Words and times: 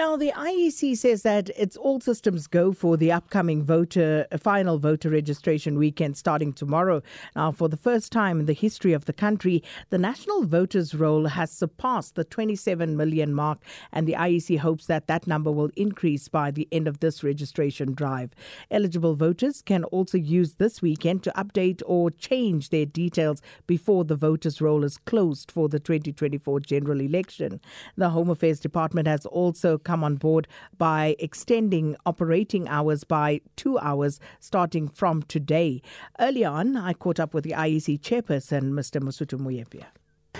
Now, 0.00 0.16
the 0.16 0.32
IEC 0.34 0.96
says 0.96 1.24
that 1.24 1.50
it's 1.58 1.76
all 1.76 2.00
systems 2.00 2.46
go 2.46 2.72
for 2.72 2.96
the 2.96 3.12
upcoming 3.12 3.62
voter 3.62 4.26
uh, 4.32 4.38
final 4.38 4.78
voter 4.78 5.10
registration 5.10 5.76
weekend 5.76 6.16
starting 6.16 6.54
tomorrow. 6.54 7.02
Now, 7.36 7.52
for 7.52 7.68
the 7.68 7.76
first 7.76 8.10
time 8.10 8.40
in 8.40 8.46
the 8.46 8.54
history 8.54 8.94
of 8.94 9.04
the 9.04 9.12
country, 9.12 9.62
the 9.90 9.98
national 9.98 10.46
voters 10.46 10.94
roll 10.94 11.26
has 11.26 11.50
surpassed 11.52 12.14
the 12.14 12.24
27 12.24 12.96
million 12.96 13.34
mark, 13.34 13.58
and 13.92 14.08
the 14.08 14.14
IEC 14.14 14.60
hopes 14.60 14.86
that 14.86 15.06
that 15.06 15.26
number 15.26 15.52
will 15.52 15.70
increase 15.76 16.28
by 16.28 16.50
the 16.50 16.66
end 16.72 16.88
of 16.88 17.00
this 17.00 17.22
registration 17.22 17.92
drive. 17.92 18.30
Eligible 18.70 19.16
voters 19.16 19.60
can 19.60 19.84
also 19.84 20.16
use 20.16 20.54
this 20.54 20.80
weekend 20.80 21.22
to 21.24 21.32
update 21.36 21.82
or 21.84 22.10
change 22.10 22.70
their 22.70 22.86
details 22.86 23.42
before 23.66 24.06
the 24.06 24.16
voters 24.16 24.62
roll 24.62 24.82
is 24.82 24.96
closed 24.96 25.50
for 25.50 25.68
the 25.68 25.78
2024 25.78 26.58
general 26.60 27.02
election. 27.02 27.60
The 27.98 28.08
Home 28.08 28.30
Affairs 28.30 28.60
Department 28.60 29.06
has 29.06 29.26
also 29.26 29.76
come 29.90 30.04
on 30.04 30.14
board 30.14 30.46
by 30.78 31.16
extending 31.18 31.96
operating 32.06 32.68
hours 32.68 33.02
by 33.02 33.40
two 33.56 33.76
hours 33.80 34.20
starting 34.38 34.86
from 34.86 35.22
today. 35.24 35.82
Early 36.20 36.44
on, 36.44 36.76
I 36.76 36.92
caught 36.92 37.18
up 37.18 37.34
with 37.34 37.42
the 37.42 37.54
IEC 37.64 38.00
chairperson, 38.00 38.70
Mr. 38.70 39.02
Mosotho 39.02 39.36
Moepya. 39.44 39.86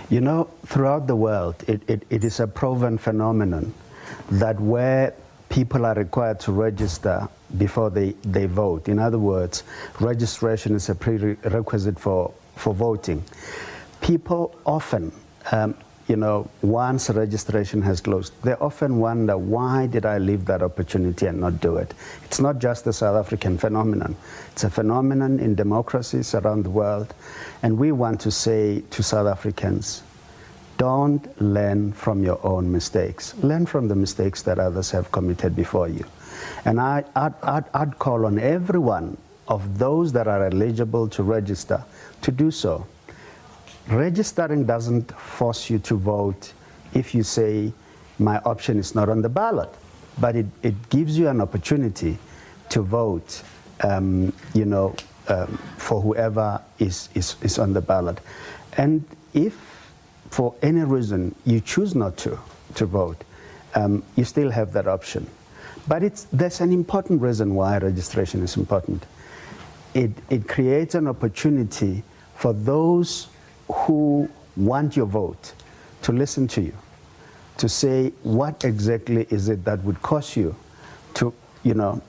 You 0.08 0.20
know, 0.20 0.48
throughout 0.66 1.08
the 1.08 1.16
world, 1.16 1.56
it, 1.66 1.82
it, 1.88 2.06
it 2.10 2.22
is 2.22 2.38
a 2.38 2.46
proven 2.46 2.96
phenomenon 2.96 3.74
that 4.30 4.60
where 4.60 5.14
people 5.48 5.84
are 5.84 5.94
required 5.94 6.38
to 6.40 6.52
register 6.52 7.28
before 7.58 7.90
they, 7.90 8.10
they 8.22 8.46
vote, 8.46 8.88
in 8.88 9.00
other 9.00 9.18
words, 9.18 9.64
registration 9.98 10.76
is 10.76 10.88
a 10.88 10.94
prerequisite 10.94 11.98
for, 11.98 12.32
for 12.54 12.72
voting, 12.72 13.24
people 14.00 14.54
often 14.64 15.12
um, 15.50 15.74
you 16.10 16.16
know, 16.16 16.50
once 16.60 17.08
registration 17.08 17.80
has 17.82 18.00
closed, 18.00 18.32
they 18.42 18.54
often 18.54 18.98
wonder, 18.98 19.38
why 19.38 19.86
did 19.86 20.04
I 20.04 20.18
leave 20.18 20.44
that 20.46 20.60
opportunity 20.60 21.26
and 21.26 21.40
not 21.40 21.60
do 21.60 21.76
it? 21.76 21.94
It's 22.24 22.40
not 22.40 22.58
just 22.58 22.84
a 22.88 22.92
South 22.92 23.14
African 23.14 23.56
phenomenon. 23.56 24.16
It's 24.50 24.64
a 24.64 24.70
phenomenon 24.70 25.38
in 25.38 25.54
democracies 25.54 26.34
around 26.34 26.64
the 26.64 26.70
world. 26.70 27.14
And 27.62 27.78
we 27.78 27.92
want 27.92 28.20
to 28.22 28.32
say 28.32 28.82
to 28.90 29.04
South 29.04 29.28
Africans, 29.28 30.02
don't 30.78 31.40
learn 31.40 31.92
from 31.92 32.24
your 32.24 32.44
own 32.44 32.72
mistakes. 32.72 33.36
Learn 33.36 33.64
from 33.64 33.86
the 33.86 33.94
mistakes 33.94 34.42
that 34.42 34.58
others 34.58 34.90
have 34.90 35.12
committed 35.12 35.54
before 35.54 35.88
you. 35.88 36.04
And 36.64 36.80
I, 36.80 37.04
I'd 37.14 37.98
call 38.00 38.26
on 38.26 38.40
everyone 38.40 39.16
of 39.46 39.78
those 39.78 40.12
that 40.14 40.26
are 40.26 40.46
eligible 40.46 41.06
to 41.10 41.22
register 41.22 41.84
to 42.22 42.32
do 42.32 42.50
so. 42.50 42.84
Registering 43.90 44.66
doesn't 44.66 45.10
force 45.18 45.68
you 45.68 45.80
to 45.80 45.96
vote 45.96 46.52
if 46.94 47.12
you 47.12 47.24
say, 47.24 47.72
my 48.20 48.38
option 48.44 48.78
is 48.78 48.94
not 48.94 49.08
on 49.08 49.20
the 49.20 49.28
ballot, 49.28 49.70
but 50.20 50.36
it, 50.36 50.46
it 50.62 50.90
gives 50.90 51.18
you 51.18 51.28
an 51.28 51.40
opportunity 51.40 52.16
to 52.68 52.82
vote, 52.82 53.42
um, 53.82 54.32
you 54.54 54.64
know, 54.64 54.94
um, 55.26 55.58
for 55.76 56.00
whoever 56.00 56.62
is, 56.78 57.08
is, 57.14 57.34
is 57.42 57.58
on 57.58 57.72
the 57.72 57.80
ballot. 57.80 58.20
And 58.76 59.04
if 59.34 59.56
for 60.30 60.54
any 60.62 60.82
reason 60.82 61.34
you 61.44 61.60
choose 61.60 61.96
not 61.96 62.16
to, 62.18 62.38
to 62.76 62.86
vote, 62.86 63.24
um, 63.74 64.04
you 64.14 64.24
still 64.24 64.50
have 64.50 64.72
that 64.74 64.86
option. 64.86 65.28
But 65.88 66.04
it's, 66.04 66.24
there's 66.32 66.60
an 66.60 66.72
important 66.72 67.22
reason 67.22 67.56
why 67.56 67.78
registration 67.78 68.44
is 68.44 68.56
important. 68.56 69.04
It, 69.94 70.12
it 70.28 70.46
creates 70.46 70.94
an 70.94 71.08
opportunity 71.08 72.04
for 72.36 72.52
those 72.52 73.26
who 73.72 74.28
want 74.56 74.96
your 74.96 75.06
vote 75.06 75.54
to 76.02 76.12
listen 76.12 76.48
to 76.48 76.60
you, 76.60 76.74
to 77.58 77.68
say 77.68 78.12
what 78.22 78.64
exactly 78.64 79.26
is 79.30 79.48
it 79.48 79.64
that 79.64 79.82
would 79.84 80.00
cost 80.02 80.36
you 80.36 80.54
to, 81.14 81.32
you 81.62 81.74
know, 81.74 82.00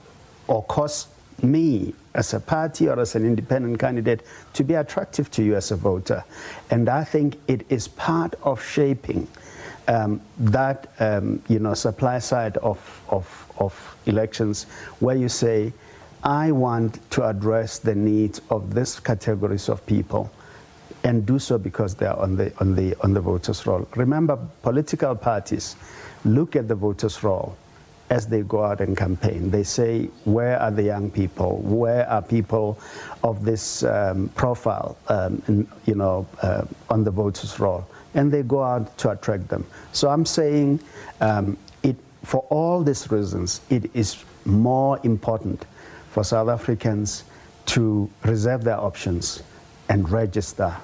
or 0.47 0.63
cost 0.63 1.09
me 1.43 1.93
as 2.13 2.33
a 2.33 2.39
party 2.39 2.87
or 2.87 2.99
as 2.99 3.15
an 3.15 3.25
independent 3.25 3.79
candidate 3.79 4.21
to 4.53 4.63
be 4.63 4.73
attractive 4.73 5.31
to 5.31 5.43
you 5.43 5.55
as 5.55 5.71
a 5.71 5.75
voter. 5.75 6.23
And 6.69 6.89
I 6.89 7.03
think 7.03 7.37
it 7.47 7.65
is 7.69 7.87
part 7.87 8.35
of 8.43 8.63
shaping 8.63 9.27
um, 9.87 10.21
that, 10.37 10.91
um, 10.99 11.41
you 11.47 11.59
know, 11.59 11.73
supply 11.73 12.19
side 12.19 12.57
of, 12.57 13.01
of, 13.09 13.51
of 13.57 13.95
elections 14.05 14.65
where 14.99 15.15
you 15.15 15.29
say, 15.29 15.73
I 16.23 16.51
want 16.51 17.09
to 17.11 17.27
address 17.27 17.79
the 17.79 17.95
needs 17.95 18.41
of 18.49 18.75
these 18.75 18.99
categories 18.99 19.69
of 19.69 19.83
people 19.85 20.31
and 21.03 21.25
do 21.25 21.39
so 21.39 21.57
because 21.57 21.95
they 21.95 22.05
are 22.05 22.17
on 22.19 22.35
the, 22.35 22.53
on 22.59 22.75
the, 22.75 22.95
on 23.01 23.13
the 23.13 23.21
voters' 23.21 23.65
roll. 23.65 23.87
Remember, 23.95 24.37
political 24.61 25.15
parties 25.15 25.75
look 26.25 26.55
at 26.55 26.67
the 26.67 26.75
voters' 26.75 27.23
roll 27.23 27.57
as 28.11 28.27
they 28.27 28.41
go 28.41 28.63
out 28.63 28.81
and 28.81 28.95
campaign. 28.97 29.49
They 29.49 29.63
say, 29.63 30.09
where 30.25 30.59
are 30.59 30.69
the 30.69 30.83
young 30.83 31.09
people? 31.09 31.59
Where 31.61 32.07
are 32.09 32.21
people 32.21 32.77
of 33.23 33.45
this 33.45 33.83
um, 33.83 34.29
profile, 34.35 34.97
um, 35.07 35.41
in, 35.47 35.67
you 35.85 35.95
know, 35.95 36.27
uh, 36.41 36.65
on 36.89 37.03
the 37.03 37.11
voters' 37.11 37.59
roll? 37.59 37.87
And 38.13 38.31
they 38.31 38.43
go 38.43 38.61
out 38.61 38.97
to 38.99 39.11
attract 39.11 39.47
them. 39.47 39.65
So 39.93 40.09
I'm 40.09 40.25
saying, 40.25 40.81
um, 41.21 41.57
it, 41.83 41.95
for 42.23 42.41
all 42.49 42.83
these 42.83 43.09
reasons, 43.09 43.61
it 43.69 43.89
is 43.95 44.23
more 44.43 44.99
important 45.03 45.65
for 46.09 46.25
South 46.25 46.49
Africans 46.49 47.23
to 47.67 48.09
reserve 48.25 48.65
their 48.65 48.77
options 48.77 49.41
and 49.87 50.09
register 50.09 50.75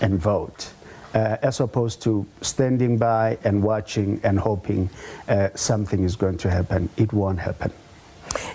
and 0.00 0.18
vote. 0.18 0.72
Uh, 1.14 1.38
as 1.40 1.60
opposed 1.60 2.02
to 2.02 2.26
standing 2.42 2.98
by 2.98 3.38
and 3.44 3.62
watching 3.62 4.20
and 4.22 4.38
hoping 4.38 4.90
uh, 5.28 5.48
something 5.54 6.04
is 6.04 6.14
going 6.14 6.36
to 6.36 6.50
happen. 6.50 6.90
It 6.98 7.10
won't 7.10 7.38
happen. 7.38 7.72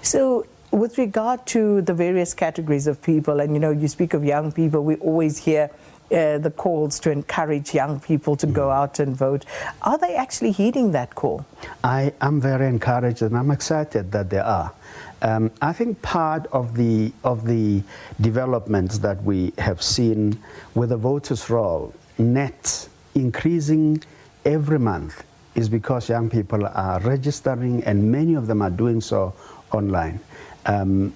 So, 0.03 0.45
with 0.69 0.99
regard 0.99 1.45
to 1.47 1.81
the 1.81 1.93
various 1.93 2.35
categories 2.35 2.85
of 2.85 3.01
people, 3.01 3.39
and 3.39 3.53
you 3.53 3.59
know, 3.59 3.71
you 3.71 3.87
speak 3.87 4.13
of 4.13 4.23
young 4.23 4.51
people, 4.51 4.83
we 4.83 4.95
always 4.97 5.39
hear 5.39 5.71
uh, 6.11 6.37
the 6.37 6.51
calls 6.51 6.99
to 6.99 7.11
encourage 7.11 7.73
young 7.73 7.99
people 7.99 8.35
to 8.35 8.47
go 8.47 8.69
out 8.69 8.99
and 8.99 9.15
vote. 9.15 9.45
Are 9.81 9.97
they 9.97 10.15
actually 10.15 10.51
heeding 10.51 10.91
that 10.91 11.15
call? 11.15 11.45
I 11.83 12.13
am 12.21 12.41
very 12.41 12.67
encouraged 12.67 13.21
and 13.21 13.37
I'm 13.37 13.51
excited 13.51 14.11
that 14.11 14.29
they 14.29 14.39
are. 14.39 14.73
Um, 15.21 15.51
I 15.61 15.71
think 15.71 16.01
part 16.01 16.47
of 16.47 16.75
the 16.75 17.13
of 17.23 17.45
the 17.45 17.83
developments 18.19 18.97
that 18.99 19.23
we 19.23 19.53
have 19.59 19.81
seen 19.81 20.39
with 20.73 20.89
the 20.89 20.97
voters' 20.97 21.49
roll 21.49 21.93
net 22.17 22.87
increasing 23.13 24.03
every 24.45 24.79
month 24.79 25.23
is 25.55 25.69
because 25.69 26.09
young 26.09 26.29
people 26.29 26.65
are 26.65 26.99
registering 27.01 27.83
and 27.83 28.11
many 28.11 28.35
of 28.35 28.47
them 28.47 28.61
are 28.61 28.69
doing 28.69 29.01
so 29.01 29.33
online. 29.71 30.19
Um, 30.65 31.13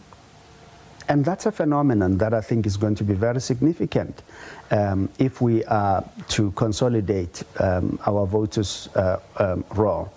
and 1.07 1.23
that's 1.23 1.45
a 1.45 1.51
phenomenon 1.51 2.17
that 2.17 2.33
I 2.33 2.41
think 2.41 2.65
is 2.65 2.77
going 2.77 2.95
to 2.95 3.03
be 3.03 3.13
very 3.13 3.41
significant 3.41 4.23
um, 4.71 5.09
if 5.19 5.41
we 5.41 5.63
are 5.65 6.03
to 6.29 6.51
consolidate 6.51 7.43
um, 7.59 7.99
our 8.05 8.25
voters' 8.25 8.89
uh, 8.95 9.19
um, 9.37 9.63
roll. 9.75 10.11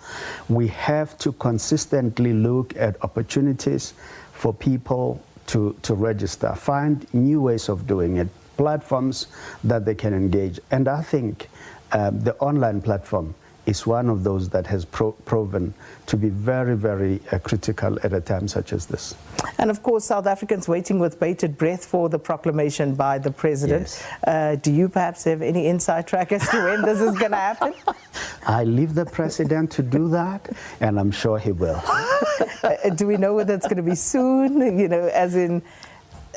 We 0.47 0.67
have 0.67 1.17
to 1.19 1.31
consistently 1.33 2.33
look 2.33 2.75
at 2.75 3.01
opportunities 3.03 3.93
for 4.33 4.53
people 4.53 5.21
to, 5.47 5.75
to 5.81 5.93
register, 5.93 6.53
find 6.55 7.11
new 7.13 7.41
ways 7.41 7.69
of 7.69 7.87
doing 7.87 8.17
it, 8.17 8.27
platforms 8.57 9.27
that 9.63 9.85
they 9.85 9.95
can 9.95 10.13
engage. 10.13 10.59
And 10.71 10.87
I 10.87 11.01
think 11.01 11.49
um, 11.91 12.19
the 12.21 12.35
online 12.37 12.81
platform 12.81 13.35
is 13.65 13.85
one 13.85 14.09
of 14.09 14.23
those 14.23 14.49
that 14.49 14.65
has 14.67 14.85
pro 14.85 15.11
proven 15.11 15.73
to 16.07 16.17
be 16.17 16.29
very, 16.29 16.75
very 16.75 17.21
uh, 17.31 17.39
critical 17.39 17.99
at 18.03 18.13
a 18.13 18.21
time 18.21 18.47
such 18.47 18.73
as 18.73 18.87
this. 18.87 19.15
And 19.57 19.69
of 19.69 19.83
course, 19.83 20.05
South 20.05 20.25
Africans 20.25 20.67
waiting 20.67 20.97
with 20.97 21.19
bated 21.19 21.57
breath 21.57 21.85
for 21.85 22.09
the 22.09 22.17
proclamation 22.17 22.95
by 22.95 23.19
the 23.19 23.31
president. 23.31 23.81
Yes. 23.81 24.07
Uh, 24.25 24.55
do 24.55 24.71
you 24.71 24.89
perhaps 24.89 25.23
have 25.25 25.41
any 25.41 25.67
inside 25.67 26.07
track 26.07 26.31
as 26.31 26.47
to 26.49 26.63
when 26.63 26.81
this 26.81 26.99
is 26.99 27.17
going 27.17 27.31
to 27.31 27.37
happen? 27.37 27.73
I 28.47 28.63
leave 28.63 28.95
the 28.95 29.05
president 29.05 29.71
to 29.71 29.83
do 29.83 30.09
that, 30.09 30.49
and 30.79 30.99
I'm 30.99 31.11
sure 31.11 31.37
he 31.37 31.51
will. 31.51 31.81
uh, 32.63 32.89
do 32.95 33.05
we 33.05 33.17
know 33.17 33.35
whether 33.35 33.53
it's 33.53 33.67
going 33.67 33.77
to 33.77 33.83
be 33.83 33.95
soon? 33.95 34.79
You 34.79 34.87
know, 34.87 35.07
as 35.07 35.35
in 35.35 35.61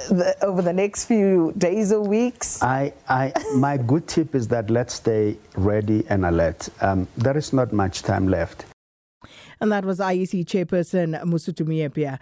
the, 0.08 0.36
over 0.42 0.62
the 0.62 0.72
next 0.72 1.04
few 1.06 1.52
days 1.56 1.92
or 1.92 2.00
weeks? 2.00 2.62
I, 2.62 2.92
I, 3.08 3.32
my 3.56 3.76
good 3.76 4.08
tip 4.08 4.34
is 4.34 4.48
that 4.48 4.70
let's 4.70 4.94
stay 4.94 5.36
ready 5.56 6.04
and 6.08 6.24
alert. 6.24 6.68
Um, 6.80 7.08
there 7.16 7.36
is 7.36 7.52
not 7.52 7.72
much 7.72 8.02
time 8.02 8.28
left. 8.28 8.64
And 9.60 9.70
that 9.70 9.84
was 9.84 10.00
IEC 10.00 10.44
chairperson 10.44 11.22
Mosotho 11.22 11.64
Moepya. 11.64 12.18